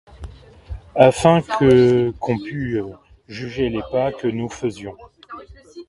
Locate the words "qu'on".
1.41-2.39